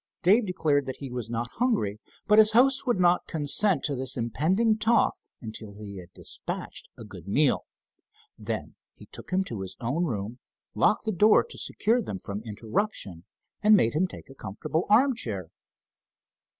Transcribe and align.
Dave 0.23 0.47
declared 0.47 0.87
that 0.87 0.95
he 0.97 1.11
was 1.11 1.29
not 1.29 1.51
hungry, 1.59 1.99
but 2.25 2.39
his 2.39 2.53
host 2.53 2.87
would 2.87 2.99
not 2.99 3.27
consent 3.27 3.83
to 3.83 3.95
this 3.95 4.17
impending 4.17 4.75
talk 4.79 5.13
until 5.41 5.73
he 5.73 5.97
had 5.97 6.11
dispatched 6.15 6.89
a 6.97 7.03
good 7.03 7.27
meal. 7.27 7.65
Then 8.35 8.73
he 8.95 9.05
took 9.05 9.29
him 9.29 9.43
to 9.43 9.61
his 9.61 9.77
own 9.79 10.05
room, 10.05 10.39
locked 10.73 11.05
the 11.05 11.11
door 11.11 11.43
to 11.43 11.55
secure 11.55 12.01
them 12.01 12.17
from 12.17 12.41
interruption, 12.41 13.25
and 13.61 13.75
made 13.77 13.93
him 13.93 14.07
take 14.07 14.27
a 14.27 14.33
comfortable 14.33 14.87
armchair. 14.89 15.51